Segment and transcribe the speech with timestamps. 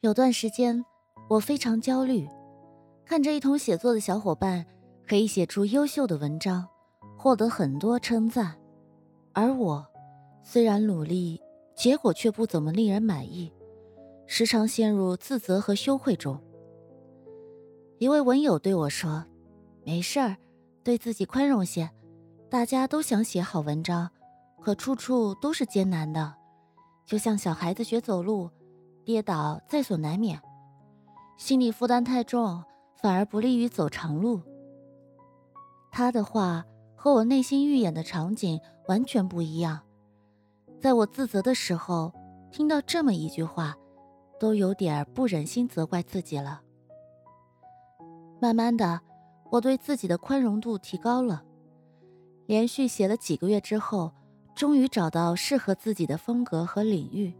[0.00, 0.82] 有段时间，
[1.28, 2.26] 我非常焦虑，
[3.04, 4.64] 看着一同写作的小伙伴
[5.06, 6.66] 可以写出优秀的文章，
[7.18, 8.56] 获得很多称赞，
[9.34, 9.86] 而我
[10.42, 11.38] 虽然努力，
[11.76, 13.52] 结果却不怎么令人满意，
[14.26, 16.40] 时常陷入自责和羞愧中。
[17.98, 19.26] 一位文友对我说
[19.84, 20.38] ：“没事儿，
[20.82, 21.90] 对自己宽容些，
[22.48, 24.10] 大家都想写好文章，
[24.62, 26.36] 可处处都是艰难的，
[27.04, 28.48] 就像小孩子学走路。”
[29.04, 30.40] 跌倒在所难免，
[31.36, 32.62] 心理负担太重，
[33.00, 34.40] 反而不利于走长路。
[35.90, 36.64] 他的话
[36.94, 39.80] 和我内心预演的场景完全不一样。
[40.78, 42.12] 在我自责的时候，
[42.50, 43.76] 听到这么一句话，
[44.38, 46.62] 都有点不忍心责怪自己了。
[48.40, 49.00] 慢慢的，
[49.50, 51.42] 我对自己的宽容度提高了。
[52.46, 54.12] 连续写了几个月之后，
[54.54, 57.34] 终于找到适合自己的风格和领域。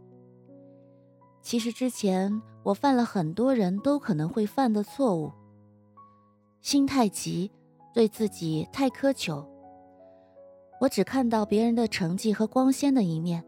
[1.41, 5.31] 其实之前我犯了很多人都可能会犯的错误：
[6.61, 7.51] 心太急，
[7.93, 9.47] 对自己太苛求。
[10.79, 13.43] 我只看到别人的成绩和光鲜的一面，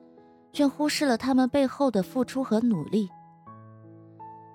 [0.51, 3.09] 却忽视了他们背后的付出和努力。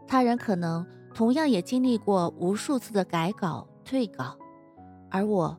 [0.07, 4.37] 他人可能同样也经历过无数次的改稿、退稿，
[5.11, 5.57] 而我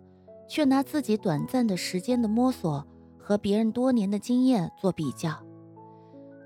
[0.47, 2.85] 却拿自己短暂的时间的摸索
[3.17, 5.43] 和别人多年的经验做比较。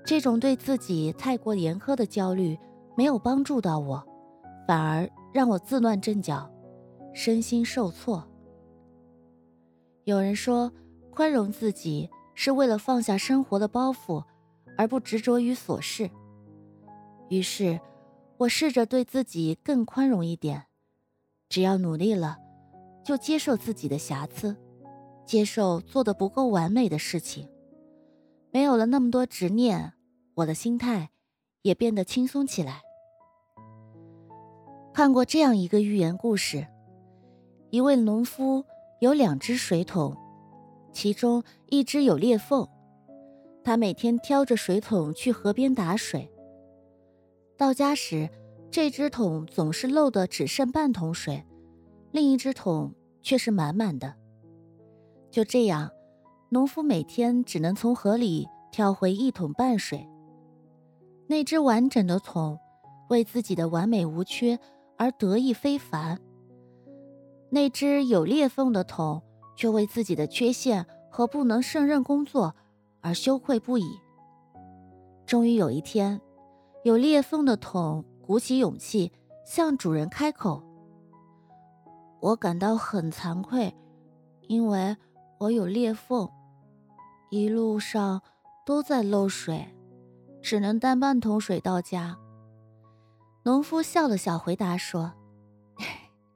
[0.04, 2.58] 这种对自己太过严苛的焦虑，
[2.94, 4.06] 没有帮助到我，
[4.68, 6.50] 反而让我自乱阵脚，
[7.14, 8.22] 身心受挫。
[10.04, 10.70] 有人说，
[11.10, 14.22] 宽容自己是为了放下生活的包袱，
[14.76, 16.10] 而不执着于琐事。
[17.30, 17.80] 于是，
[18.36, 20.66] 我试着对自己更宽容一点，
[21.48, 22.36] 只要努力了，
[23.02, 24.54] 就接受自己的瑕疵，
[25.24, 27.48] 接受做的不够完美的事情。
[28.54, 29.94] 没有了那么多执念，
[30.34, 31.10] 我的心态
[31.62, 32.82] 也变得轻松起来。
[34.92, 36.68] 看过这样一个寓言故事：
[37.70, 38.64] 一位农夫
[39.00, 40.16] 有两只水桶，
[40.92, 42.68] 其中一只有裂缝，
[43.64, 46.30] 他每天挑着水桶去河边打水。
[47.56, 48.30] 到家时，
[48.70, 51.44] 这只桶总是漏的只剩半桶水，
[52.12, 54.14] 另一只桶却是满满的。
[55.28, 55.90] 就这样。
[56.54, 60.08] 农夫每天只能从河里挑回一桶半水。
[61.26, 62.60] 那只完整的桶
[63.08, 64.60] 为自己的完美无缺
[64.96, 66.20] 而得意非凡，
[67.50, 69.20] 那只有裂缝的桶
[69.56, 72.54] 却为自己的缺陷和不能胜任工作
[73.00, 73.98] 而羞愧不已。
[75.26, 76.20] 终于有一天，
[76.84, 79.10] 有裂缝的桶鼓起勇气
[79.44, 80.62] 向主人开口
[82.22, 83.74] ：“我感到很惭愧，
[84.42, 84.96] 因为
[85.40, 86.30] 我有裂缝。”
[87.34, 88.22] 一路上
[88.64, 89.66] 都在漏水，
[90.40, 92.16] 只能担半桶水到家。
[93.42, 95.12] 农夫笑了笑，回答说：“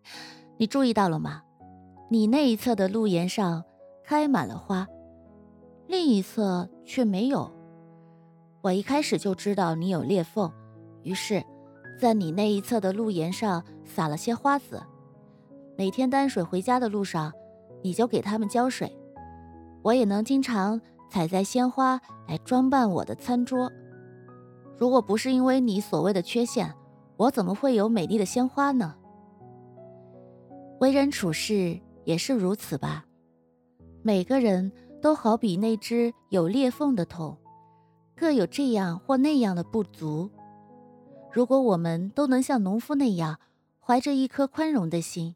[0.58, 1.44] 你注意到了吗？
[2.10, 3.62] 你那一侧的路沿上
[4.04, 4.88] 开满了花，
[5.86, 7.48] 另一侧却没有。
[8.62, 10.52] 我一开始就知道你有裂缝，
[11.04, 11.44] 于是，
[11.96, 14.82] 在你那一侧的路沿上撒了些花籽。
[15.76, 17.32] 每天担水回家的路上，
[17.84, 18.92] 你就给他们浇水。”
[19.82, 20.80] 我也能经常
[21.10, 23.70] 采摘鲜花来装扮我的餐桌。
[24.76, 26.72] 如果不是因为你所谓的缺陷，
[27.16, 28.94] 我怎么会有美丽的鲜花呢？
[30.80, 33.04] 为人处事也是如此吧。
[34.02, 34.70] 每个人
[35.02, 37.36] 都好比那只有裂缝的桶，
[38.16, 40.30] 各有这样或那样的不足。
[41.32, 43.38] 如果我们都能像农夫那样，
[43.80, 45.34] 怀着一颗宽容的心，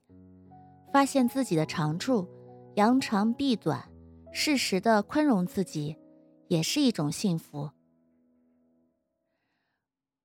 [0.92, 2.28] 发现自己的长处，
[2.74, 3.82] 扬长避短。
[4.32, 5.96] 适时的宽容自己，
[6.48, 7.70] 也是一种幸福。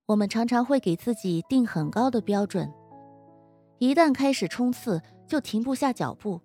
[0.06, 2.72] 我们常常会给自己定很高的标准，
[3.80, 6.42] 一旦开始冲刺，就停不下脚步。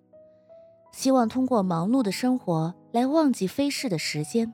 [0.91, 4.53] 希望通过忙碌的生活来忘记飞逝的时间，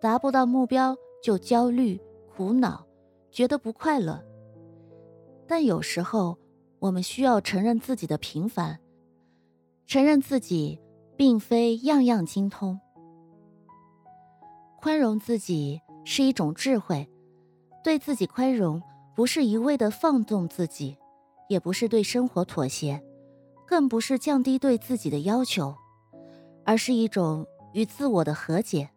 [0.00, 1.98] 达不到目标就焦虑、
[2.28, 2.86] 苦恼，
[3.30, 4.22] 觉得不快乐。
[5.48, 6.38] 但有时候，
[6.78, 8.78] 我们需要承认自己的平凡，
[9.86, 10.78] 承认自己。
[11.20, 12.80] 并非样样精通，
[14.80, 17.06] 宽容自己是一种智慧。
[17.84, 18.82] 对自己宽容，
[19.14, 20.96] 不是一味的放纵自己，
[21.50, 23.04] 也不是对生活妥协，
[23.66, 25.74] 更不是降低对自己的要求，
[26.64, 28.88] 而是一种与自我的和解。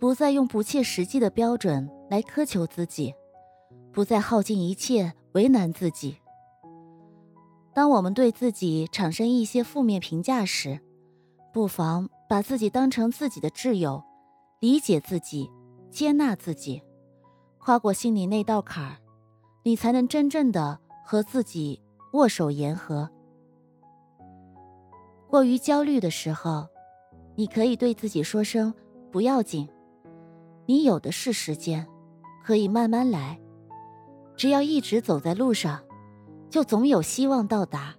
[0.00, 3.14] 不再用不切实际的标准来苛求自己，
[3.92, 6.16] 不再耗尽一切为难自己。
[7.72, 10.80] 当我们对自己产生一些负面评价时，
[11.56, 14.04] 不妨把自己当成自己的挚友，
[14.60, 15.50] 理解自己，
[15.90, 16.82] 接纳自己，
[17.56, 18.98] 跨过心里那道坎儿，
[19.62, 21.80] 你才能真正的和自己
[22.12, 23.08] 握手言和。
[25.30, 26.66] 过于焦虑的时候，
[27.36, 28.74] 你可以对自己说声
[29.10, 29.66] “不要紧”，
[30.68, 31.86] 你有的是时间，
[32.44, 33.40] 可以慢慢来。
[34.36, 35.82] 只要一直走在路上，
[36.50, 37.96] 就总有希望到达。